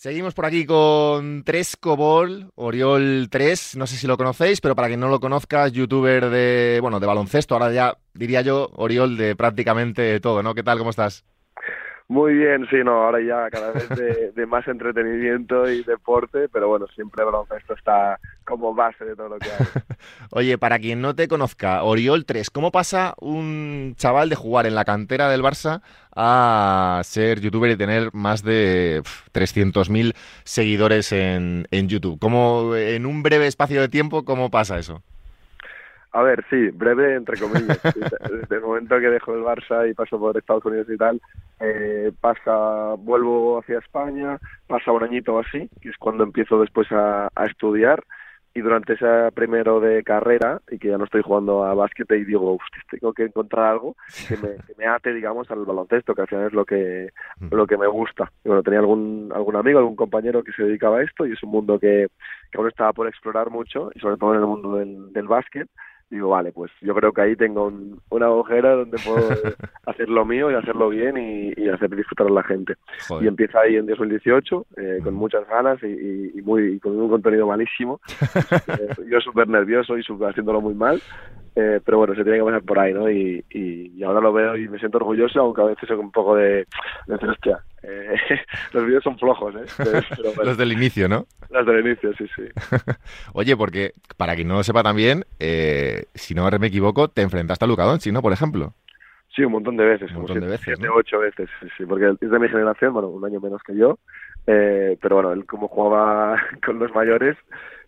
Seguimos 0.00 0.32
por 0.32 0.46
aquí 0.46 0.64
con 0.64 1.44
Tres 1.44 1.76
Cobol, 1.76 2.52
Oriol 2.54 3.28
3, 3.30 3.76
no 3.76 3.86
sé 3.86 3.96
si 3.96 4.06
lo 4.06 4.16
conocéis, 4.16 4.62
pero 4.62 4.74
para 4.74 4.88
quien 4.88 4.98
no 4.98 5.10
lo 5.10 5.20
conozca, 5.20 5.68
youtuber 5.68 6.30
de, 6.30 6.78
bueno, 6.80 7.00
de 7.00 7.06
baloncesto, 7.06 7.54
ahora 7.54 7.70
ya 7.70 7.98
diría 8.14 8.40
yo, 8.40 8.70
Oriol 8.76 9.18
de 9.18 9.36
prácticamente 9.36 10.18
todo, 10.20 10.42
¿no? 10.42 10.54
¿Qué 10.54 10.62
tal? 10.62 10.78
¿Cómo 10.78 10.88
estás? 10.88 11.26
Muy 12.08 12.32
bien, 12.32 12.66
sí, 12.70 12.76
no, 12.82 12.92
ahora 12.92 13.20
ya 13.20 13.50
cada 13.50 13.72
vez 13.72 14.34
de, 14.34 14.46
más 14.46 14.66
entretenimiento 14.68 15.70
y 15.70 15.82
deporte, 15.82 16.48
pero 16.48 16.68
bueno, 16.68 16.86
siempre 16.94 17.22
baloncesto 17.22 17.74
está 17.74 18.18
como 18.50 18.74
base 18.74 19.04
de 19.04 19.16
todo 19.16 19.30
lo 19.30 19.38
que 19.38 19.48
hay. 19.50 19.66
Oye, 20.30 20.58
para 20.58 20.78
quien 20.78 21.00
no 21.00 21.14
te 21.14 21.28
conozca, 21.28 21.82
Oriol 21.82 22.24
3, 22.26 22.50
¿cómo 22.50 22.70
pasa 22.70 23.14
un 23.20 23.94
chaval 23.96 24.28
de 24.28 24.36
jugar 24.36 24.66
en 24.66 24.74
la 24.74 24.84
cantera 24.84 25.30
del 25.30 25.42
Barça 25.42 25.82
a 26.14 27.00
ser 27.04 27.40
youtuber 27.40 27.70
y 27.70 27.76
tener 27.76 28.12
más 28.12 28.42
de 28.42 29.02
300.000 29.32 30.14
seguidores 30.44 31.12
en, 31.12 31.66
en 31.70 31.88
YouTube? 31.88 32.18
¿Cómo, 32.18 32.74
en 32.74 33.06
un 33.06 33.22
breve 33.22 33.46
espacio 33.46 33.80
de 33.80 33.88
tiempo, 33.88 34.24
cómo 34.24 34.50
pasa 34.50 34.78
eso? 34.78 35.02
A 36.12 36.22
ver, 36.22 36.44
sí, 36.50 36.70
breve 36.70 37.14
entre 37.14 37.38
comillas. 37.38 37.80
Desde 37.84 38.56
el 38.56 38.62
momento 38.62 38.98
que 38.98 39.10
dejo 39.10 39.34
el 39.34 39.42
Barça 39.42 39.88
y 39.88 39.94
paso 39.94 40.18
por 40.18 40.36
Estados 40.36 40.64
Unidos 40.64 40.88
y 40.90 40.96
tal, 40.96 41.20
eh, 41.60 42.10
pasa, 42.20 42.94
vuelvo 42.98 43.60
hacia 43.60 43.78
España, 43.78 44.38
pasa 44.66 44.90
un 44.90 45.04
añito 45.04 45.38
así, 45.38 45.70
que 45.80 45.90
es 45.90 45.96
cuando 45.98 46.24
empiezo 46.24 46.60
después 46.60 46.90
a, 46.90 47.28
a 47.34 47.46
estudiar 47.46 48.02
y 48.52 48.60
durante 48.60 48.94
ese 48.94 49.30
primero 49.32 49.78
de 49.80 50.02
carrera 50.02 50.60
y 50.70 50.78
que 50.78 50.88
ya 50.88 50.98
no 50.98 51.04
estoy 51.04 51.22
jugando 51.22 51.64
a 51.64 51.74
básquet 51.74 52.10
y 52.12 52.24
digo, 52.24 52.58
tengo 52.90 53.12
que 53.12 53.24
encontrar 53.24 53.66
algo 53.66 53.96
que 54.28 54.36
me, 54.36 54.56
que 54.56 54.74
me, 54.76 54.86
ate, 54.86 55.12
digamos, 55.12 55.48
al 55.50 55.64
baloncesto, 55.64 56.14
que 56.14 56.22
al 56.22 56.28
final 56.28 56.46
es 56.46 56.52
lo 56.52 56.64
que, 56.64 57.10
mm. 57.38 57.54
lo 57.54 57.66
que 57.66 57.76
me 57.76 57.86
gusta. 57.86 58.32
Y 58.44 58.48
bueno, 58.48 58.62
tenía 58.62 58.80
algún, 58.80 59.30
algún 59.34 59.56
amigo, 59.56 59.78
algún 59.78 59.96
compañero 59.96 60.42
que 60.42 60.52
se 60.52 60.64
dedicaba 60.64 60.98
a 60.98 61.02
esto 61.04 61.26
y 61.26 61.32
es 61.32 61.42
un 61.44 61.50
mundo 61.50 61.78
que, 61.78 62.08
que 62.50 62.58
aún 62.58 62.68
estaba 62.68 62.92
por 62.92 63.06
explorar 63.06 63.50
mucho 63.50 63.90
y 63.94 64.00
sobre 64.00 64.16
todo 64.16 64.34
en 64.34 64.40
el 64.40 64.46
mundo 64.46 64.76
del, 64.76 65.12
del 65.12 65.28
básquet 65.28 65.68
digo, 66.10 66.28
vale, 66.28 66.52
pues 66.52 66.70
yo 66.80 66.94
creo 66.94 67.12
que 67.12 67.22
ahí 67.22 67.36
tengo 67.36 67.66
un, 67.66 68.00
una 68.10 68.26
agujera 68.26 68.74
donde 68.74 68.98
puedo 68.98 69.28
hacer 69.86 70.08
lo 70.08 70.24
mío 70.24 70.50
y 70.50 70.54
hacerlo 70.54 70.88
bien 70.88 71.16
y, 71.16 71.68
hacer 71.68 71.94
disfrutar 71.94 72.26
a 72.26 72.30
la 72.30 72.42
gente. 72.42 72.74
Y 73.20 73.28
empieza 73.28 73.60
ahí 73.60 73.76
en 73.76 73.86
2018 73.86 74.66
eh, 74.76 74.98
con 75.04 75.14
muchas 75.14 75.46
ganas 75.48 75.80
y, 75.84 76.40
muy 76.42 76.80
con 76.80 77.00
un 77.00 77.08
contenido 77.08 77.46
malísimo. 77.46 78.00
Eh, 78.70 78.94
yo 79.10 79.20
súper 79.20 79.48
nervioso 79.48 79.96
y 79.96 80.02
super 80.02 80.30
haciéndolo 80.30 80.60
muy 80.60 80.74
mal. 80.74 81.00
Eh, 81.56 81.80
pero 81.84 81.98
bueno, 81.98 82.14
se 82.14 82.22
tiene 82.22 82.38
que 82.38 82.44
pasar 82.44 82.62
por 82.62 82.78
ahí, 82.78 82.92
¿no? 82.92 83.10
Y, 83.10 83.44
y, 83.50 84.02
ahora 84.02 84.20
lo 84.20 84.32
veo 84.32 84.56
y 84.56 84.68
me 84.68 84.78
siento 84.78 84.98
orgulloso, 84.98 85.40
aunque 85.40 85.62
a 85.62 85.66
veces 85.66 85.90
es 85.90 85.98
un 85.98 86.10
poco 86.10 86.36
de, 86.36 86.66
de 87.06 87.14
hostia, 87.14 87.58
los 88.72 88.86
vídeos 88.86 89.04
son 89.04 89.18
flojos, 89.18 89.54
¿eh? 89.54 90.02
los 90.44 90.56
del 90.56 90.72
inicio, 90.72 91.08
¿no? 91.08 91.26
Los 91.50 91.66
del 91.66 91.86
inicio, 91.86 92.12
sí, 92.14 92.26
sí. 92.34 92.42
Oye, 93.32 93.56
porque 93.56 93.92
para 94.16 94.34
quien 94.34 94.48
no 94.48 94.54
lo 94.54 94.62
sepa 94.62 94.82
también, 94.82 95.24
eh, 95.38 96.04
si 96.14 96.34
no 96.34 96.48
me 96.50 96.66
equivoco, 96.66 97.08
te 97.08 97.22
enfrentaste 97.22 97.64
a 97.64 97.68
Luca 97.68 97.84
Doncic, 97.84 98.12
¿no? 98.12 98.22
Por 98.22 98.32
ejemplo. 98.32 98.74
Sí, 99.34 99.44
un 99.44 99.52
montón 99.52 99.76
de 99.76 99.84
veces. 99.84 100.10
Un 100.10 100.18
montón 100.18 100.40
de 100.40 100.46
veces, 100.46 100.64
siete, 100.64 100.88
ocho 100.88 101.20
veces, 101.20 101.48
sí, 101.60 101.68
sí, 101.76 101.86
porque 101.86 102.16
es 102.20 102.30
de 102.30 102.38
mi 102.38 102.48
generación, 102.48 102.92
bueno, 102.92 103.08
un 103.08 103.24
año 103.24 103.40
menos 103.40 103.62
que 103.62 103.76
yo, 103.76 103.98
eh, 104.46 104.98
pero 105.00 105.16
bueno, 105.16 105.32
él 105.32 105.46
como 105.46 105.68
jugaba 105.68 106.36
con 106.64 106.78
los 106.78 106.92
mayores, 106.94 107.36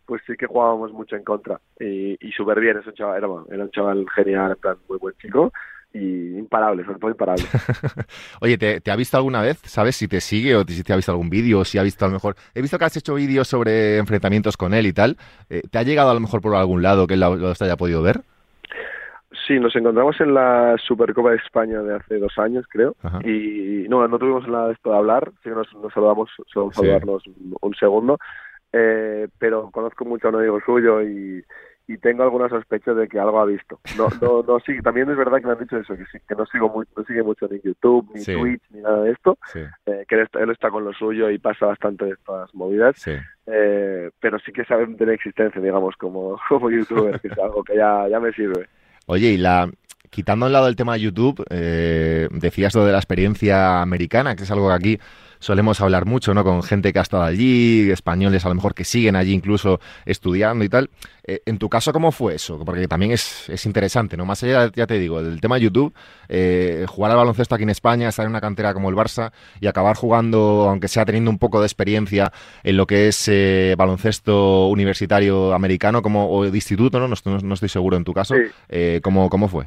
pues 0.06 0.22
sí 0.26 0.34
que 0.36 0.46
jugábamos 0.46 0.92
mucho 0.92 1.16
en 1.16 1.24
contra 1.24 1.60
y, 1.80 2.16
y 2.20 2.32
súper 2.32 2.60
bien, 2.60 2.78
es 2.78 2.86
un 2.86 2.94
chaval, 2.94 3.18
era, 3.18 3.28
era 3.50 3.64
un 3.64 3.70
chaval 3.70 4.06
genial, 4.14 4.52
en 4.52 4.56
plan, 4.58 4.76
muy 4.88 4.98
buen 4.98 5.14
chico 5.16 5.52
y 5.94 6.38
imparable, 6.38 6.84
sobre 6.84 6.98
todo 6.98 7.10
imparable. 7.10 7.44
Oye, 8.40 8.58
¿te, 8.58 8.90
ha 8.90 8.96
visto 8.96 9.16
alguna 9.16 9.42
vez? 9.42 9.58
¿Sabes 9.64 9.96
si 9.96 10.08
te 10.08 10.20
sigue 10.20 10.56
o 10.56 10.64
si 10.64 10.82
te 10.82 10.92
ha 10.92 10.96
visto 10.96 11.12
algún 11.12 11.30
vídeo 11.30 11.60
o 11.60 11.64
si 11.64 11.78
ha 11.78 11.82
visto 11.82 12.04
a 12.04 12.08
lo 12.08 12.14
mejor... 12.14 12.36
He 12.54 12.62
visto 12.62 12.78
que 12.78 12.84
has 12.84 12.96
hecho 12.96 13.14
vídeos 13.14 13.48
sobre 13.48 13.98
enfrentamientos 13.98 14.56
con 14.56 14.74
él 14.74 14.86
y 14.86 14.92
tal. 14.92 15.16
Eh, 15.50 15.62
¿Te 15.70 15.78
ha 15.78 15.82
llegado 15.82 16.10
a 16.10 16.14
lo 16.14 16.20
mejor 16.20 16.40
por 16.40 16.54
algún 16.54 16.82
lado 16.82 17.06
que 17.06 17.14
él 17.14 17.20
lo, 17.20 17.52
haya 17.60 17.76
podido 17.76 18.02
ver? 18.02 18.20
Sí, 19.46 19.58
nos 19.58 19.74
encontramos 19.74 20.20
en 20.20 20.34
la 20.34 20.76
Supercopa 20.78 21.30
de 21.30 21.36
España 21.36 21.82
de 21.82 21.96
hace 21.96 22.18
dos 22.18 22.38
años, 22.38 22.64
creo. 22.68 22.94
Y 23.24 23.86
no, 23.88 24.06
no 24.06 24.18
tuvimos 24.18 24.46
nada 24.46 24.68
de 24.68 24.74
esto 24.74 24.90
de 24.90 24.96
hablar, 24.96 25.30
sí 25.42 25.50
que 25.50 25.50
nos, 25.50 25.68
saludamos, 25.92 26.30
solo 26.46 26.70
saludarnos 26.72 27.22
un, 27.60 27.74
segundo. 27.74 28.18
Eh, 28.72 29.28
pero 29.38 29.70
conozco 29.70 30.04
mucho 30.04 30.28
a 30.28 30.30
un 30.30 30.36
amigo 30.36 30.60
suyo 30.64 31.02
y, 31.02 31.42
y 31.86 31.98
tengo 31.98 32.22
alguna 32.22 32.48
sospecha 32.48 32.94
de 32.94 33.08
que 33.08 33.18
algo 33.18 33.40
ha 33.40 33.44
visto. 33.44 33.80
No, 33.96 34.08
no, 34.20 34.42
no 34.42 34.60
sí, 34.60 34.80
también 34.82 35.10
es 35.10 35.16
verdad 35.16 35.38
que 35.38 35.46
me 35.46 35.52
han 35.52 35.58
dicho 35.58 35.76
eso, 35.76 35.96
que, 35.96 36.04
sí, 36.06 36.18
que 36.26 36.34
no 36.34 36.46
sigo 36.46 36.68
muy, 36.68 36.86
no 36.96 37.04
sigue 37.04 37.22
mucho 37.22 37.48
ni 37.48 37.60
YouTube, 37.60 38.08
ni 38.14 38.24
Twitch, 38.24 38.62
ni 38.70 38.80
nada 38.80 39.02
de 39.02 39.12
esto, 39.12 39.38
eh, 39.54 40.04
que 40.08 40.14
él 40.14 40.50
está, 40.50 40.70
con 40.70 40.84
lo 40.84 40.92
suyo 40.92 41.30
y 41.30 41.38
pasa 41.38 41.66
bastante 41.66 42.04
de 42.04 42.12
estas 42.12 42.54
movidas, 42.54 42.96
eh, 43.46 44.10
pero 44.20 44.38
sí 44.38 44.52
que 44.52 44.64
sabe 44.64 44.86
de 44.86 45.06
la 45.06 45.14
existencia, 45.14 45.60
digamos, 45.60 45.96
como, 45.96 46.38
como 46.48 46.70
youtuber, 46.70 47.20
que 47.20 47.28
es 47.28 47.38
algo 47.38 47.62
que 47.64 47.76
ya, 47.76 48.08
ya 48.08 48.20
me 48.20 48.32
sirve. 48.32 48.68
Oye, 49.06 49.30
y 49.30 49.36
la, 49.36 49.68
quitando 50.10 50.46
a 50.46 50.48
un 50.48 50.52
lado 50.52 50.68
el 50.68 50.76
tema 50.76 50.94
de 50.94 51.00
YouTube, 51.00 51.44
eh, 51.50 52.28
decías 52.30 52.74
lo 52.74 52.84
de 52.84 52.92
la 52.92 52.98
experiencia 52.98 53.82
americana, 53.82 54.36
que 54.36 54.44
es 54.44 54.50
algo 54.50 54.68
que 54.68 54.74
aquí 54.74 55.00
solemos 55.42 55.80
hablar 55.80 56.06
mucho, 56.06 56.32
¿no? 56.34 56.44
Con 56.44 56.62
gente 56.62 56.92
que 56.92 57.00
ha 57.00 57.02
estado 57.02 57.24
allí, 57.24 57.90
españoles 57.90 58.46
a 58.46 58.48
lo 58.48 58.54
mejor 58.54 58.74
que 58.74 58.84
siguen 58.84 59.16
allí 59.16 59.32
incluso 59.32 59.80
estudiando 60.06 60.64
y 60.64 60.68
tal. 60.68 60.88
Eh, 61.24 61.42
en 61.46 61.58
tu 61.58 61.68
caso, 61.68 61.92
¿cómo 61.92 62.12
fue 62.12 62.36
eso? 62.36 62.64
Porque 62.64 62.86
también 62.86 63.10
es, 63.10 63.48
es 63.48 63.66
interesante, 63.66 64.16
¿no? 64.16 64.24
Más 64.24 64.42
allá, 64.44 64.70
ya 64.72 64.86
te 64.86 64.98
digo, 65.00 65.20
del 65.20 65.40
tema 65.40 65.56
de 65.56 65.62
YouTube, 65.62 65.92
eh, 66.28 66.86
jugar 66.88 67.10
al 67.10 67.16
baloncesto 67.16 67.56
aquí 67.56 67.64
en 67.64 67.70
España, 67.70 68.08
estar 68.08 68.24
en 68.24 68.30
una 68.30 68.40
cantera 68.40 68.72
como 68.72 68.88
el 68.88 68.94
Barça 68.94 69.32
y 69.60 69.66
acabar 69.66 69.96
jugando, 69.96 70.68
aunque 70.70 70.86
sea 70.86 71.04
teniendo 71.04 71.30
un 71.30 71.38
poco 71.38 71.60
de 71.60 71.66
experiencia 71.66 72.32
en 72.62 72.76
lo 72.76 72.86
que 72.86 73.08
es 73.08 73.26
eh, 73.26 73.74
baloncesto 73.76 74.68
universitario 74.68 75.54
americano 75.54 76.02
como, 76.02 76.30
o 76.30 76.48
de 76.48 76.56
instituto, 76.56 77.00
¿no? 77.00 77.08
No, 77.08 77.54
estoy 77.54 77.68
seguro 77.68 77.96
en 77.96 78.04
tu 78.04 78.14
caso. 78.14 78.36
¿cómo, 79.02 79.28
¿Cómo 79.28 79.48
fue? 79.48 79.66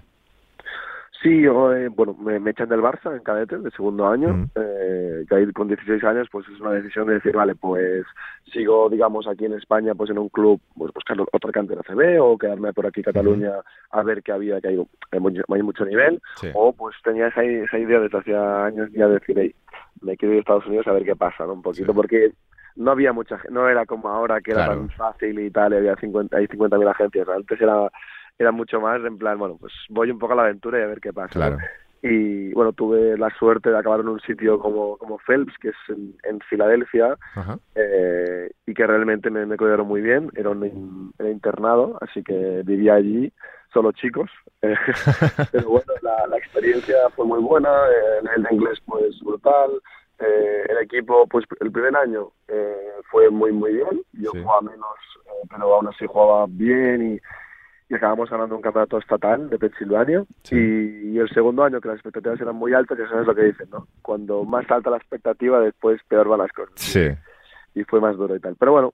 Sí, 1.26 1.42
yo, 1.42 1.74
eh, 1.74 1.88
bueno, 1.90 2.14
me, 2.20 2.52
echan 2.52 2.70
del 2.70 2.84
Barça 2.84 3.12
en 3.12 3.24
cadete, 3.24 3.58
de 3.58 3.72
segundo 3.72 4.08
año, 4.08 4.48
eh, 4.54 5.26
que 5.28 5.36
ahí 5.36 5.52
con 5.54 5.68
16 5.68 6.04
años 6.04 6.28
pues 6.32 6.48
es 6.50 6.62
una 6.62 6.70
decisión 6.70 7.08
de 7.08 7.16
decir, 7.16 7.36
vale, 7.36 7.56
pues 7.56 8.06
sigo, 8.54 8.92
digamos, 8.92 9.28
aquí 9.28 9.46
en 9.46 9.54
España 9.54 9.96
pues 9.96 10.12
en 10.12 10.20
un 10.20 10.30
club, 10.30 10.62
pues 10.78 10.94
buscar 10.94 11.18
otra 11.20 11.52
cantera 11.52 11.82
CB 11.82 12.22
o 12.22 12.38
quedarme 12.38 12.74
por 12.74 12.86
aquí 12.86 13.02
Cataluña 13.02 13.54
a 13.90 14.04
ver 14.04 14.22
qué 14.22 14.34
había, 14.34 14.62
que 14.62 14.68
hay, 14.68 14.88
hay 15.12 15.20
mucho 15.64 15.84
nivel, 15.84 16.22
o 16.54 16.74
pues 16.74 16.96
tenía 17.04 17.30
esa, 17.30 17.44
esa 17.44 17.80
idea 17.80 18.00
desde 18.02 18.20
hace 18.20 18.36
años 18.36 18.92
ya 18.92 19.08
de 19.08 19.16
decir, 19.16 19.36
hey, 19.40 19.56
me 20.02 20.16
quiero 20.18 20.34
ir 20.34 20.38
a 20.38 20.42
Estados 20.42 20.68
Unidos 20.68 20.86
a 20.86 20.92
ver 20.92 21.06
qué 21.06 21.16
pasa, 21.16 21.48
¿no? 21.48 21.54
Un 21.54 21.64
poquito, 21.64 21.92
porque 21.92 22.34
no 22.76 22.92
había 22.92 23.14
mucha 23.14 23.40
no 23.50 23.68
era 23.68 23.88
como 23.88 24.10
ahora 24.10 24.42
que 24.42 24.52
era 24.52 24.68
tan 24.68 24.92
fácil 24.92 25.40
y 25.40 25.50
tal, 25.50 25.74
y 25.74 25.78
había 25.78 25.96
50, 25.96 26.38
hay 26.38 26.46
50.000 26.46 26.88
agencias, 26.88 27.28
antes 27.30 27.60
era 27.60 27.90
era 28.38 28.52
mucho 28.52 28.80
más 28.80 29.04
en 29.04 29.18
plan, 29.18 29.38
bueno, 29.38 29.58
pues 29.60 29.74
voy 29.90 30.12
un 30.12 30.20
poco 30.20 30.34
a 30.34 30.36
la 30.36 30.44
aventura 30.44 30.80
y 30.80 30.84
a 30.84 30.88
ver 30.88 31.00
qué 31.00 31.14
pasa. 31.14 31.58
Y 32.02 32.54
bueno, 32.54 32.72
tuve 32.74 33.18
la 33.18 33.30
suerte 33.32 33.72
de 33.72 33.78
acabar 33.80 34.02
en 34.02 34.10
un 34.10 34.20
sitio 34.20 34.60
como, 34.60 34.96
como 34.98 35.18
Phelps, 35.18 35.58
que 35.60 35.70
es 35.70 35.76
en, 35.90 36.40
Filadelfia, 36.42 37.18
eh, 37.74 38.52
y 38.68 38.74
que 38.76 38.86
realmente 38.86 39.32
me, 39.32 39.46
me 39.48 39.58
cuidaron 39.58 39.88
muy 39.88 40.02
bien. 40.02 40.30
Era 40.36 40.52
un 40.52 41.14
internado, 41.20 41.98
así 42.02 42.22
que 42.22 42.62
vivía 42.64 42.96
allí, 42.96 43.34
solo 43.74 43.92
chicos. 43.92 44.30
pero 44.62 45.70
bueno, 45.70 45.94
la, 46.02 46.38
experiencia 46.38 46.96
fue 47.16 47.26
muy 47.26 47.40
buena, 47.40 47.70
el 48.20 48.26
nivel 48.26 48.44
de 48.44 48.56
inglés 48.56 48.80
pues 48.86 49.20
brutal. 49.22 49.72
Eh, 50.20 50.66
el 50.70 50.78
equipo, 50.78 51.28
pues 51.28 51.46
el 51.60 51.72
primer 51.72 51.96
año 51.98 52.30
eh, 52.48 52.92
fue 53.10 53.30
muy, 53.32 53.52
muy 53.52 53.74
bien. 53.74 54.02
Yo 54.14 54.30
jugaba 54.32 54.62
menos, 54.62 54.96
pero 55.50 55.74
aún 55.74 55.88
así 55.88 56.06
jugaba 56.06 56.46
bien 56.48 57.16
y 57.16 57.20
y 57.90 57.96
acabamos 57.96 58.30
ganando 58.30 58.56
un 58.56 58.62
campeonato 58.62 58.98
estatal 58.98 59.50
de 59.50 59.60
Pensilvania. 59.60 60.24
Y, 60.52 61.18
el 61.18 61.30
segundo 61.34 61.64
año, 61.64 61.80
que 61.80 61.88
las 61.88 61.98
expectativas 61.98 62.40
eran 62.42 62.56
muy 62.56 62.74
altas, 62.74 62.98
ya 62.98 63.08
sabes 63.08 63.28
lo 63.28 63.36
que 63.36 63.44
dicen, 63.44 63.70
¿no? 63.72 63.88
Cuando 64.02 64.44
más 64.44 64.70
alta 64.70 64.90
la 64.90 64.98
expectativa, 64.98 65.60
después 65.60 66.02
peor 66.08 66.28
van 66.28 66.40
las 66.40 66.52
cosas. 66.52 66.74
Sí. 66.76 67.08
Y 67.76 67.84
fue 67.84 68.02
más 68.02 68.18
duro 68.18 68.36
y 68.36 68.40
tal. 68.40 68.56
Pero 68.58 68.72
bueno, 68.72 68.94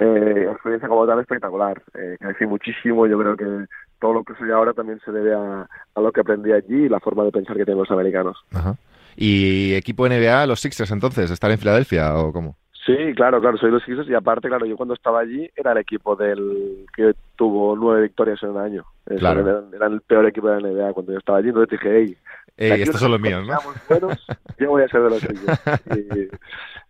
eh, 0.00 0.48
experiencia 0.50 0.88
como 0.88 1.06
tal 1.06 1.20
espectacular. 1.20 1.82
Eh, 1.94 2.16
crecí 2.18 2.46
muchísimo. 2.46 3.06
Yo 3.06 3.18
creo 3.18 3.36
que 3.36 3.66
todo 4.00 4.14
lo 4.14 4.24
que 4.24 4.34
soy 4.34 4.50
ahora 4.50 4.72
también 4.72 5.00
se 5.04 5.12
debe 5.12 5.34
a, 5.34 5.68
a 5.94 6.00
lo 6.00 6.12
que 6.12 6.20
aprendí 6.20 6.52
allí 6.52 6.84
y 6.84 6.88
la 6.88 7.00
forma 7.00 7.24
de 7.24 7.32
pensar 7.32 7.56
que 7.56 7.64
tienen 7.64 7.80
los 7.80 7.90
americanos. 7.90 8.36
Ajá. 8.52 8.76
¿Y 9.16 9.74
equipo 9.74 10.08
NBA, 10.08 10.46
los 10.46 10.60
Sixers 10.60 10.92
entonces, 10.92 11.30
estar 11.30 11.50
en 11.50 11.58
Filadelfia 11.58 12.16
o 12.16 12.32
cómo? 12.32 12.56
Sí, 12.88 13.12
claro, 13.14 13.38
claro, 13.38 13.58
soy 13.58 13.70
los 13.70 13.82
Sixers 13.82 14.08
y 14.08 14.14
aparte, 14.14 14.48
claro, 14.48 14.64
yo 14.64 14.74
cuando 14.74 14.94
estaba 14.94 15.20
allí 15.20 15.50
era 15.54 15.72
el 15.72 15.78
equipo 15.78 16.16
del 16.16 16.86
que 16.96 17.12
tuvo 17.36 17.76
nueve 17.76 18.04
victorias 18.04 18.42
en 18.42 18.48
un 18.48 18.56
año. 18.56 18.84
Claro. 19.18 19.66
Era, 19.74 19.88
el 19.88 20.00
peor 20.00 20.24
equipo 20.24 20.48
de 20.48 20.62
la 20.62 20.68
NBA 20.70 20.94
cuando 20.94 21.12
yo 21.12 21.18
estaba 21.18 21.36
allí, 21.36 21.48
entonces 21.48 21.78
dije, 21.78 21.94
hey, 21.94 22.16
hey 22.56 22.80
estos 22.80 22.98
son 22.98 23.10
los 23.10 23.20
míos, 23.20 23.46
¿no? 23.46 23.58
Buenos, 23.90 24.26
yo 24.58 24.70
voy 24.70 24.84
a 24.84 24.88
ser 24.88 25.02
de 25.02 25.10
los 25.10 25.20
Sixers. 25.20 25.60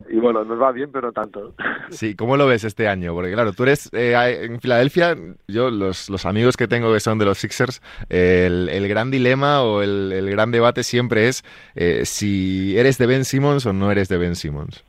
Y, 0.09 0.21
bueno, 0.21 0.45
nos 0.45 0.63
va 0.63 0.71
bien, 0.71 0.91
pero 0.93 1.09
no 1.09 1.13
tanto. 1.13 1.55
Sí, 1.91 2.15
¿cómo 2.15 2.37
lo 2.37 2.47
ves 2.47 2.63
este 2.63 2.87
año? 2.87 3.13
Porque 3.15 3.33
claro, 3.33 3.53
tú 3.53 3.65
eres 3.65 3.91
eh, 3.93 4.45
en 4.45 4.61
Filadelfia, 4.61 5.17
yo, 5.49 5.71
los, 5.71 6.09
los 6.09 6.25
amigos 6.25 6.57
que 6.57 6.69
tengo 6.69 6.93
que 6.93 7.01
son 7.01 7.19
de 7.19 7.25
los 7.25 7.39
Sixers, 7.39 7.83
el, 8.09 8.69
el 8.69 8.87
gran 8.87 9.11
dilema 9.11 9.63
o 9.63 9.83
el, 9.83 10.13
el, 10.13 10.31
gran 10.31 10.53
debate 10.53 10.85
siempre 10.85 11.27
es 11.27 11.45
eh, 11.75 12.03
si 12.05 12.79
eres 12.79 12.97
de 12.97 13.07
Ben 13.07 13.25
Simmons 13.25 13.67
o 13.67 13.73
no 13.73 13.91
eres 13.91 14.09
de 14.09 14.19
Ben 14.19 14.37
Simmons. 14.37 14.85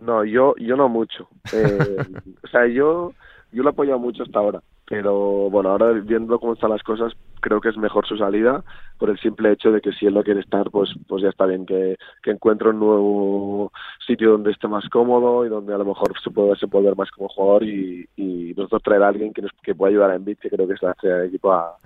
No, 0.00 0.24
yo, 0.24 0.54
yo 0.56 0.76
no 0.76 0.88
mucho. 0.88 1.28
Eh, 1.52 1.96
o 2.44 2.48
sea, 2.48 2.66
yo, 2.66 3.12
yo 3.52 3.62
lo 3.62 3.70
he 3.70 3.72
apoyado 3.72 3.98
mucho 3.98 4.22
hasta 4.22 4.38
ahora 4.38 4.62
pero 4.90 5.48
bueno, 5.50 5.70
ahora 5.70 5.92
viendo 5.92 6.40
cómo 6.40 6.54
están 6.54 6.70
las 6.70 6.82
cosas, 6.82 7.12
creo 7.38 7.60
que 7.60 7.68
es 7.68 7.76
mejor 7.76 8.08
su 8.08 8.16
salida 8.16 8.64
por 8.98 9.08
el 9.08 9.20
simple 9.20 9.52
hecho 9.52 9.70
de 9.70 9.80
que 9.80 9.92
si 9.92 10.06
él 10.06 10.14
no 10.14 10.24
quiere 10.24 10.40
estar, 10.40 10.68
pues, 10.68 10.90
pues 11.06 11.22
ya 11.22 11.28
está 11.28 11.46
bien, 11.46 11.64
que, 11.64 11.96
que 12.24 12.32
encuentre 12.32 12.70
un 12.70 12.80
nuevo 12.80 13.72
sitio 14.04 14.32
donde 14.32 14.50
esté 14.50 14.66
más 14.66 14.88
cómodo 14.88 15.46
y 15.46 15.48
donde 15.48 15.72
a 15.74 15.78
lo 15.78 15.84
mejor 15.84 16.12
se 16.20 16.30
pueda 16.32 16.56
ver 16.82 16.96
más 16.96 17.08
como 17.12 17.28
jugador 17.28 17.62
y, 17.62 18.04
y 18.16 18.52
nosotros 18.56 18.82
traer 18.82 19.04
a 19.04 19.08
alguien 19.08 19.32
que, 19.32 19.42
nos, 19.42 19.52
que 19.62 19.76
pueda 19.76 19.90
ayudar 19.90 20.10
a 20.10 20.16
Embiid, 20.16 20.38
que 20.38 20.50
creo 20.50 20.66
que 20.66 20.74
es 20.74 20.80
el 21.04 21.26
equipo 21.26 21.52
a, 21.52 21.76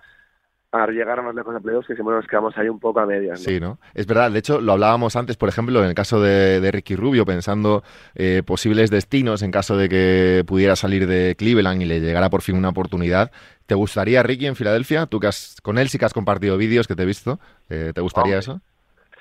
a 0.75 0.87
llegar 0.89 1.21
a 1.21 1.23
más 1.23 1.35
lejos 1.35 1.55
de 1.55 1.61
playoffs 1.61 1.87
que 1.87 1.95
siempre 1.95 2.17
nos 2.17 2.27
quedamos 2.27 2.57
ahí 2.59 2.69
un 2.69 2.81
poco 2.81 2.99
a 2.99 3.07
medias. 3.07 3.41
Sí, 3.41 3.61
¿no? 3.61 3.79
Es 3.95 4.07
verdad, 4.07 4.33
de 4.33 4.41
hecho 4.41 4.61
lo 4.61 4.73
hablábamos 4.73 5.15
antes, 5.15 5.37
por 5.37 5.49
ejemplo, 5.49 5.81
en 5.81 5.89
el 5.89 5.95
caso 5.95 6.21
de, 6.21 6.69
Ricky 6.73 6.97
Rubio, 6.97 7.25
pensando 7.25 7.85
eh, 8.17 8.43
posibles 8.45 8.91
destinos 8.91 9.43
en 9.43 9.53
caso 9.53 9.77
de 9.77 9.89
que 9.89 10.43
pudiera 10.47 10.75
salir 10.75 11.07
de 11.07 11.37
Cleveland 11.39 11.83
y 11.83 11.85
le 11.85 12.01
llegara 12.01 12.29
por 12.29 12.43
fin 12.43 12.57
una 12.57 12.71
oportunidad. 12.71 13.31
¿Te 13.67 13.77
gustaría 13.77 14.23
Ricky 14.25 14.47
en 14.47 14.57
Filadelfia? 14.57 15.07
Tú 15.07 15.21
que 15.21 15.29
has, 15.29 15.61
con 15.63 15.79
él 15.79 15.89
sí 15.89 15.99
que 15.99 16.07
has 16.07 16.13
compartido 16.13 16.59
vídeos 16.59 16.89
que 16.89 16.97
te 16.97 17.05
he 17.05 17.07
visto, 17.07 17.39
eh, 17.71 17.93
¿te 17.95 18.01
gustaría 18.01 18.39
eso? 18.39 18.61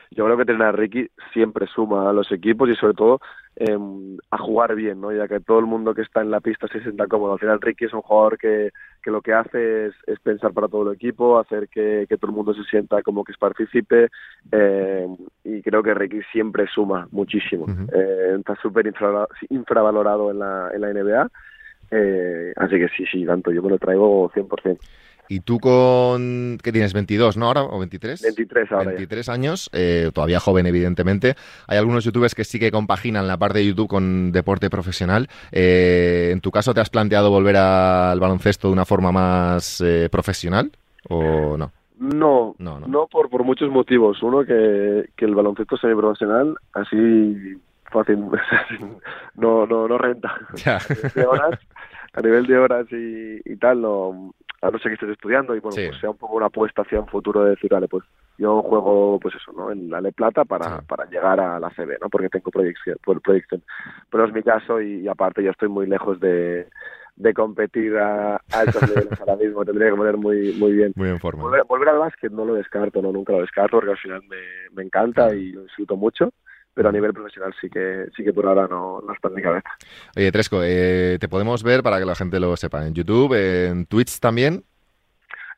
Yo 0.10 0.26
creo 0.26 0.38
que 0.38 0.46
tener 0.46 0.64
a 0.64 0.72
Ricky 0.72 1.08
siempre 1.34 1.68
suma 1.68 2.10
a 2.10 2.14
los 2.14 2.32
equipos 2.32 2.68
y 2.70 2.76
sobre 2.76 2.94
todo 2.94 3.20
eh, 3.56 3.78
a 4.32 4.38
jugar 4.38 4.76
bien, 4.76 5.00
¿no? 5.00 5.12
Ya 5.12 5.28
que 5.28 5.40
todo 5.40 5.60
el 5.60 5.66
mundo 5.66 5.94
que 5.94 6.02
está 6.02 6.22
en 6.22 6.32
la 6.32 6.40
pista 6.40 6.68
se 6.68 6.82
sienta 6.82 7.08
cómodo. 7.08 7.34
Al 7.34 7.40
final 7.40 7.62
Ricky 7.62 7.86
es 7.86 7.94
un 7.94 8.02
jugador 8.02 8.38
que, 8.38 8.72
que 9.02 9.12
lo 9.12 9.22
que 9.22 9.34
hace 9.34 9.88
es, 9.88 9.94
es, 10.08 10.20
pensar 10.20 10.54
para 10.54 10.68
todo 10.68 10.90
el 10.90 10.96
equipo, 10.96 11.38
hacer 11.38 11.68
que, 11.70 12.06
que, 12.10 12.18
todo 12.18 12.32
el 12.32 12.36
mundo 12.36 12.54
se 12.54 12.64
sienta 12.64 13.02
como 13.04 13.24
que 13.24 13.32
es 13.32 13.38
partícipe 13.38 14.10
eh, 14.52 15.08
y 15.44 15.62
creo 15.62 15.84
que 15.84 15.94
Ricky 15.94 16.22
siempre 16.32 16.66
suma 16.68 17.08
muchísimo. 17.12 17.66
eh, 17.94 18.36
está 18.40 18.56
súper 18.56 18.92
infravalorado 19.50 20.32
en 20.32 20.40
la, 20.40 20.72
en 20.74 20.82
la 20.82 20.94
NBA. 20.94 21.30
Eh, 21.92 22.54
así 22.56 22.80
que 22.80 22.88
sí, 22.90 23.06
sí, 23.12 23.26
tanto 23.26 23.52
yo 23.52 23.62
me 23.62 23.70
lo 23.70 23.78
traigo 23.78 24.32
100%. 24.32 24.80
Y 25.30 25.40
tú 25.40 25.60
con, 25.60 26.58
¿qué 26.62 26.72
tienes? 26.72 26.94
¿22, 26.96 27.38
no 27.38 27.48
ahora? 27.48 27.64
¿O 27.64 27.80
23? 27.80 28.22
23 28.22 28.72
ahora. 28.72 28.86
23 28.92 29.30
años, 29.30 29.70
eh, 29.74 30.12
todavía 30.14 30.40
joven 30.40 30.66
evidentemente. 30.66 31.36
Hay 31.68 31.78
algunos 31.78 32.04
youtubers 32.04 32.36
que 32.36 32.44
sí 32.44 32.60
que 32.60 32.72
compaginan 32.72 33.28
la 33.28 33.38
parte 33.38 33.60
de 33.60 33.68
YouTube 33.68 33.88
con 33.88 34.31
deporte 34.31 34.70
profesional. 34.70 35.28
Eh, 35.52 36.30
¿En 36.31 36.42
tu 36.42 36.52
caso 36.52 36.74
te 36.74 36.81
has 36.81 36.90
planteado 36.90 37.30
volver 37.30 37.58
al 37.58 38.20
baloncesto 38.20 38.68
de 38.68 38.74
una 38.74 38.86
forma 38.86 39.12
más 39.12 39.81
eh, 39.81 40.10
profesional 40.12 40.72
o 41.10 41.58
no? 41.58 41.72
No, 42.00 42.56
no, 42.60 42.80
no, 42.80 43.08
por, 43.08 43.30
por 43.30 43.44
muchos 43.44 43.69
motivos. 43.69 44.22
Uno, 44.24 44.44
que, 44.44 45.10
que 45.16 45.26
el 45.26 45.36
baloncesto 45.36 45.78
semiprofesional, 45.78 46.56
así 46.74 47.58
fácil, 47.94 48.19
no, 49.36 49.66
no, 49.66 49.88
no 49.88 49.98
renta. 49.98 50.36
Ya. 50.56 50.80
a 52.13 52.22
nivel 52.22 52.45
de 52.45 52.57
horas 52.57 52.86
y, 52.92 53.40
y 53.45 53.56
tal, 53.57 53.81
no, 53.81 54.34
a 54.63 54.72
no 54.72 54.80
ser 54.80 54.92
que 54.92 54.94
estés 54.94 55.10
estudiando 55.10 55.56
y 55.56 55.60
bueno, 55.60 55.75
pues 55.75 56.00
sea 56.00 56.10
un 56.10 56.18
poco 56.18 56.36
una 56.36 56.45
apuesta 56.45 56.84
hacia 56.84 57.00
un 57.00 57.07
futuro 57.07 57.44
de 57.44 57.51
decir, 57.51 57.69
vale, 57.72 57.88
pues 57.88 58.04
yo 58.38 58.62
juego, 58.62 59.19
pues 59.19 59.36
eso, 59.36 59.51
¿no? 59.51 59.72
En 59.72 59.90
la 59.90 60.00
Le 60.00 60.12
Plata 60.12 60.45
para, 60.45 60.81
para 60.81 61.06
llegar 61.06 61.40
a 61.40 61.60
la 61.60 61.69
CB, 61.69 62.00
¿no? 62.01 62.10
Porque 62.10 62.30
tengo 62.30 62.50
proyección, 62.50 62.98
proyección. 63.04 63.62
Pero 64.10 64.25
es 64.25 64.34
mi 64.34 64.42
caso 64.42 64.81
y, 64.81 65.07
aparte 65.07 65.44
ya 65.44 65.51
estoy 65.51 65.69
muy 65.69 65.86
lejos 65.86 66.19
de, 66.19 66.68
de 67.16 67.34
competir 67.34 67.98
a, 67.98 68.38
altos 68.51 68.81
niveles 68.84 69.19
ahora 69.19 69.36
mismo, 69.36 69.66
tendría 69.66 69.90
que 69.90 69.95
poner 69.95 70.18
muy 70.18 70.54
muy 70.54 70.72
bien. 70.72 70.94
Muy 70.95 71.10
en 71.10 71.19
forma. 71.19 71.44
Volver, 71.68 71.90
al 71.90 72.00
básquet 72.00 72.31
no 72.31 72.45
lo 72.45 72.54
descarto, 72.56 73.01
no, 73.01 73.12
nunca 73.12 73.34
lo 73.34 73.42
descarto 73.42 73.78
porque 73.78 73.92
al 73.92 73.98
final 73.98 74.22
me, 74.30 74.38
me 74.72 74.84
encanta 74.84 75.36
y 75.36 75.51
lo 75.51 75.63
disfruto 75.63 75.98
mucho 75.98 76.31
pero 76.74 76.90
a 76.90 76.92
nivel 76.92 77.14
profesional 77.14 77.54
sí 77.60 77.70
que 77.70 78.08
sí 78.16 78.24
que 78.24 78.34
por 78.34 78.46
ahora 78.46 78.68
no, 78.68 79.02
no 79.02 79.14
está 79.14 79.28
en 79.28 79.36
mi 79.36 79.42
cabeza. 79.42 79.70
Oye, 80.16 80.31
Tresco, 80.31 80.62
eh, 80.64 81.18
te 81.20 81.28
podemos 81.28 81.64
ver 81.64 81.84
para 81.84 82.00
que 82.00 82.06
la 82.06 82.16
gente 82.16 82.40
lo 82.40 82.56
sepa 82.58 82.86
en 82.86 82.94
YouTube, 82.94 83.34
en 83.34 83.86
Twitch 83.86 84.20
también. 84.20 84.64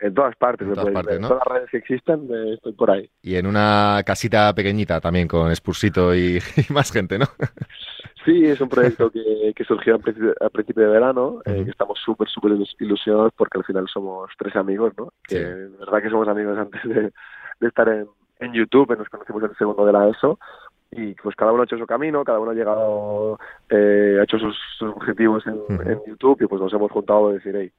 En 0.01 0.13
todas 0.13 0.35
partes, 0.35 0.67
en 0.67 0.73
todas, 0.73 0.93
partes, 0.93 1.19
¿no? 1.21 1.29
todas 1.29 1.43
las 1.47 1.55
redes 1.55 1.69
que 1.71 1.77
existen, 1.77 2.27
eh, 2.29 2.55
estoy 2.55 2.73
por 2.73 2.91
ahí. 2.91 3.09
Y 3.21 3.35
en 3.35 3.47
una 3.47 4.03
casita 4.05 4.53
pequeñita 4.53 4.99
también 4.99 5.27
con 5.27 5.55
Spursito 5.55 6.13
y, 6.13 6.39
más 6.69 6.91
gente, 6.91 7.17
¿no? 7.17 7.25
Sí, 8.25 8.43
es 8.43 8.59
un 8.59 8.67
proyecto 8.67 9.09
que, 9.09 9.53
que 9.55 9.63
surgió 9.63 9.95
a 9.95 9.99
principio, 9.99 10.83
de 10.83 10.89
verano, 10.89 11.41
eh, 11.45 11.63
que 11.63 11.71
estamos 11.71 11.97
súper, 12.03 12.27
súper 12.27 12.53
ilusionados 12.79 13.31
porque 13.37 13.59
al 13.59 13.63
final 13.63 13.87
somos 13.87 14.29
tres 14.37 14.55
amigos, 14.55 14.93
¿no? 14.97 15.13
Que 15.23 15.39
de 15.39 15.77
verdad 15.77 16.01
que 16.01 16.09
somos 16.09 16.27
amigos 16.27 16.57
antes 16.57 16.83
de, 16.83 17.13
de 17.59 17.67
estar 17.67 17.87
en, 17.87 18.07
en 18.39 18.53
YouTube, 18.53 18.97
nos 18.97 19.09
conocimos 19.09 19.43
en 19.43 19.49
el 19.51 19.57
segundo 19.57 19.85
de 19.85 19.93
la 19.93 20.09
ESO 20.09 20.39
y 20.95 21.13
pues 21.15 21.35
cada 21.35 21.51
uno 21.51 21.61
ha 21.61 21.65
hecho 21.65 21.77
su 21.77 21.85
camino, 21.85 22.23
cada 22.23 22.39
uno 22.39 22.51
ha 22.51 22.53
llegado, 22.53 23.39
eh, 23.69 24.17
ha 24.19 24.23
hecho 24.23 24.37
sus, 24.39 24.57
objetivos 24.81 25.45
en, 25.45 25.59
YouTube 26.07 26.41
y 26.41 26.47
pues 26.47 26.61
nos 26.61 26.73
hemos 26.73 26.91
juntado 26.91 27.29
a 27.29 27.33
decir, 27.33 27.55
hey, 27.55 27.71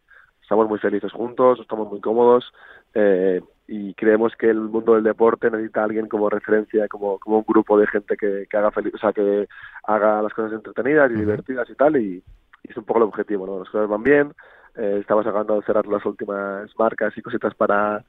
estamos 0.42 0.68
muy 0.68 0.78
felices 0.78 1.12
juntos, 1.12 1.58
estamos 1.60 1.90
muy 1.90 2.00
cómodos 2.00 2.52
eh, 2.94 3.40
y 3.66 3.94
creemos 3.94 4.34
que 4.36 4.50
el 4.50 4.60
mundo 4.60 4.94
del 4.94 5.04
deporte 5.04 5.50
necesita 5.50 5.80
a 5.80 5.84
alguien 5.84 6.08
como 6.08 6.28
referencia, 6.28 6.86
como, 6.88 7.18
como 7.18 7.38
un 7.38 7.44
grupo 7.46 7.78
de 7.78 7.86
gente 7.86 8.16
que, 8.16 8.46
que 8.48 8.56
haga 8.56 8.70
feliz, 8.70 8.94
o 8.94 8.98
sea, 8.98 9.12
que 9.12 9.48
haga 9.84 10.22
las 10.22 10.32
cosas 10.34 10.52
entretenidas 10.52 11.10
y 11.10 11.14
divertidas 11.14 11.68
y 11.70 11.74
tal 11.74 11.96
y, 11.96 12.22
es 12.64 12.76
un 12.76 12.84
poco 12.84 12.98
el 12.98 13.04
objetivo, 13.04 13.46
¿no? 13.46 13.60
Las 13.60 13.70
cosas 13.70 13.88
van 13.88 14.02
bien, 14.02 14.32
eh, 14.74 14.98
estamos 15.00 15.24
acabando 15.24 15.54
de 15.54 15.64
cerrar 15.64 15.86
las 15.86 16.04
últimas 16.04 16.68
marcas 16.76 17.16
y 17.16 17.22
cositas 17.22 17.54
para, 17.54 18.04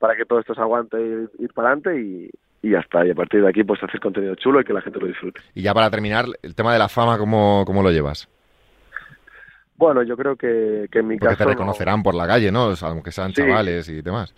para 0.00 0.16
que 0.16 0.24
todo 0.24 0.40
esto 0.40 0.54
se 0.54 0.60
aguante 0.60 1.00
y 1.00 1.44
ir 1.44 1.52
para 1.54 1.68
adelante 1.68 2.00
y, 2.00 2.30
y 2.62 2.70
ya 2.70 2.78
está. 2.78 3.04
Y 3.04 3.10
a 3.10 3.14
partir 3.14 3.42
de 3.42 3.48
aquí, 3.48 3.64
pues 3.64 3.82
hacer 3.82 4.00
contenido 4.00 4.34
chulo 4.36 4.60
y 4.60 4.64
que 4.64 4.72
la 4.72 4.80
gente 4.80 5.00
lo 5.00 5.06
disfrute. 5.06 5.40
Y 5.54 5.62
ya 5.62 5.74
para 5.74 5.90
terminar, 5.90 6.26
el 6.42 6.54
tema 6.54 6.72
de 6.72 6.78
la 6.78 6.88
fama, 6.88 7.18
¿cómo, 7.18 7.64
cómo 7.66 7.82
lo 7.82 7.90
llevas? 7.90 8.28
Bueno, 9.76 10.02
yo 10.04 10.16
creo 10.16 10.36
que, 10.36 10.86
que 10.90 11.00
en 11.00 11.08
mi 11.08 11.16
Porque 11.16 11.34
caso... 11.34 11.44
te 11.44 11.50
reconocerán 11.50 12.02
por 12.02 12.14
la 12.14 12.26
calle, 12.26 12.52
¿no? 12.52 12.72
aunque 12.82 13.10
sean 13.10 13.32
chavales 13.32 13.88
y 13.88 14.00
demás. 14.00 14.32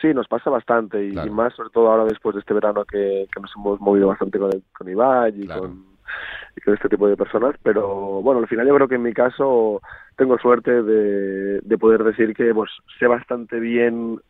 Sí, 0.00 0.12
nos 0.12 0.26
pasa 0.26 0.50
bastante 0.50 1.04
y, 1.04 1.12
más 1.30 1.54
sobre 1.54 1.70
todo 1.70 1.88
ahora 1.90 2.04
después 2.04 2.34
de 2.34 2.40
este 2.40 2.54
verano 2.54 2.84
que, 2.84 3.28
que 3.32 3.40
nos 3.40 3.52
hemos 3.56 3.80
movido 3.80 4.08
bastante 4.08 4.38
con, 4.38 4.52
el, 4.52 4.62
con 4.76 4.88
Ibai 4.88 5.32
y, 5.36 5.46
con, 5.46 5.84
y 6.56 6.60
con 6.60 6.74
este 6.74 6.88
tipo 6.88 7.06
de 7.06 7.16
personas, 7.16 7.54
pero 7.62 8.20
bueno, 8.22 8.40
al 8.40 8.48
final 8.48 8.66
yo 8.66 8.74
creo 8.74 8.88
que 8.88 8.96
en 8.96 9.02
mi 9.02 9.12
caso 9.12 9.80
tengo 10.16 10.38
suerte 10.38 10.82
de, 10.82 11.60
de 11.60 11.78
poder 11.78 12.02
decir 12.02 12.34
que 12.34 12.52
pues 12.52 12.70
sé 12.98 13.06
bastante 13.06 13.60
bien 13.60 14.20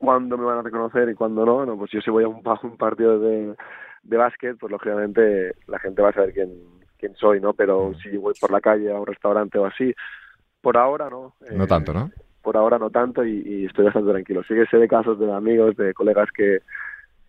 cuándo 0.00 0.38
me 0.38 0.46
van 0.46 0.58
a 0.58 0.62
reconocer 0.62 1.10
y 1.10 1.14
cuándo 1.14 1.44
no, 1.44 1.66
no 1.66 1.76
pues 1.76 1.90
yo 1.92 2.00
si 2.00 2.10
voy 2.10 2.24
a 2.24 2.28
un, 2.28 2.42
un 2.62 2.76
partido 2.78 3.20
de, 3.20 3.54
de 4.02 4.16
básquet, 4.16 4.56
pues 4.58 4.72
lógicamente 4.72 5.54
la 5.66 5.78
gente 5.78 6.00
va 6.00 6.08
a 6.08 6.14
saber 6.14 6.32
quién, 6.32 6.50
quién 6.98 7.14
soy, 7.16 7.40
¿no? 7.40 7.52
Pero 7.52 7.90
mm. 7.90 7.94
si 7.96 8.16
voy 8.16 8.32
por 8.40 8.50
la 8.50 8.62
calle 8.62 8.90
a 8.90 8.98
un 8.98 9.06
restaurante 9.06 9.58
o 9.58 9.66
así, 9.66 9.94
por 10.62 10.78
ahora 10.78 11.10
no. 11.10 11.34
No 11.52 11.66
tanto, 11.66 11.92
¿no? 11.92 12.06
Eh, 12.06 12.22
por 12.42 12.56
ahora 12.56 12.78
no 12.78 12.88
tanto 12.88 13.22
y, 13.26 13.66
estoy 13.66 13.84
bastante 13.84 14.10
tranquilo. 14.10 14.42
Sí 14.44 14.54
que 14.54 14.64
sé 14.66 14.78
de 14.78 14.88
casos 14.88 15.18
de 15.20 15.30
amigos, 15.30 15.76
de 15.76 15.92
colegas 15.92 16.30
que, 16.34 16.60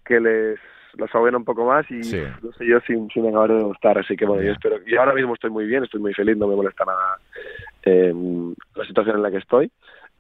que 0.06 0.22
les 0.22 0.60
los 0.98 1.14
abuela 1.14 1.38
un 1.38 1.46
poco 1.46 1.66
más 1.66 1.90
y 1.90 2.00
no 2.42 2.52
sé 2.52 2.66
yo 2.66 2.80
sin, 2.86 3.10
sin 3.10 3.28
acabar 3.28 3.52
de 3.52 3.64
gustar. 3.64 3.98
Así 3.98 4.16
que 4.16 4.26
bueno, 4.26 4.44
yo 4.44 4.54
espero. 4.54 4.78
Y 4.86 4.96
ahora 4.96 5.14
mismo 5.14 5.34
estoy 5.34 5.50
muy 5.50 5.66
bien, 5.66 5.84
estoy 5.84 6.00
muy 6.00 6.14
feliz, 6.14 6.38
no 6.38 6.48
me 6.48 6.56
molesta 6.56 6.86
nada 6.86 7.18
eh, 7.84 8.14
la 8.76 8.86
situación 8.86 9.18
en 9.18 9.24
la 9.24 9.32
que 9.32 9.38
estoy. 9.38 9.70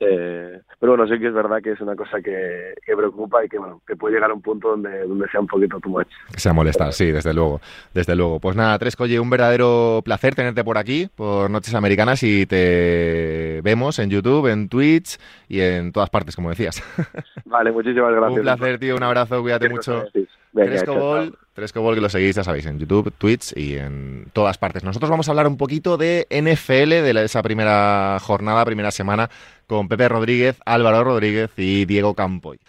Eh, 0.03 0.59
pero 0.79 0.93
bueno, 0.93 1.07
sí 1.07 1.19
que 1.19 1.27
es 1.27 1.33
verdad 1.33 1.61
que 1.61 1.73
es 1.73 1.79
una 1.79 1.95
cosa 1.95 2.21
que, 2.21 2.73
preocupa 2.85 3.45
y 3.45 3.49
que 3.49 3.59
bueno, 3.59 3.81
que 3.85 3.95
puede 3.95 4.15
llegar 4.15 4.31
a 4.31 4.33
un 4.33 4.41
punto 4.41 4.69
donde, 4.69 5.05
donde 5.05 5.27
sea 5.29 5.39
un 5.39 5.47
poquito 5.47 5.79
too 5.79 5.89
much. 5.89 6.07
Que 6.33 6.39
sea 6.39 6.53
molestar, 6.53 6.91
sí, 6.91 7.11
desde 7.11 7.33
luego, 7.33 7.61
desde 7.93 8.15
luego. 8.15 8.39
Pues 8.39 8.55
nada, 8.55 8.77
Tresco, 8.79 9.03
oye, 9.03 9.19
un 9.19 9.29
verdadero 9.29 10.01
placer 10.03 10.33
tenerte 10.33 10.63
por 10.63 10.79
aquí, 10.79 11.07
por 11.15 11.51
Noches 11.51 11.75
Americanas, 11.75 12.23
y 12.23 12.47
te 12.47 13.61
vemos 13.63 13.99
en 13.99 14.09
YouTube, 14.09 14.47
en 14.47 14.69
Twitch 14.69 15.19
y 15.47 15.61
en 15.61 15.91
todas 15.91 16.09
partes, 16.09 16.35
como 16.35 16.49
decías. 16.49 16.83
Vale, 17.45 17.71
muchísimas 17.71 18.11
gracias. 18.15 18.37
Un 18.37 18.41
placer, 18.41 18.79
tío, 18.79 18.95
un 18.95 19.03
abrazo, 19.03 19.41
cuídate 19.41 19.69
mucho. 19.69 20.03
Tresco 20.53 20.95
Ball, 20.95 21.37
Tresco 21.53 21.81
Ball, 21.81 21.95
que 21.95 22.01
lo 22.01 22.09
seguís, 22.09 22.35
ya 22.35 22.43
sabéis, 22.43 22.65
en 22.65 22.79
YouTube, 22.79 23.13
Twitch 23.17 23.55
y 23.57 23.77
en 23.77 24.27
todas 24.31 24.57
partes. 24.57 24.83
Nosotros 24.83 25.09
vamos 25.09 25.27
a 25.27 25.31
hablar 25.31 25.47
un 25.47 25.57
poquito 25.57 25.97
de 25.97 26.27
NFL, 26.29 26.89
de 26.89 27.25
esa 27.25 27.43
primera 27.43 28.17
jornada, 28.21 28.63
primera 28.63 28.91
semana, 28.91 29.29
con 29.67 29.89
Pepe 29.89 30.07
Rodríguez, 30.07 30.57
Álvaro 30.65 31.03
Rodríguez 31.03 31.51
y 31.57 31.85
Diego 31.85 32.13
Campoy. 32.13 32.59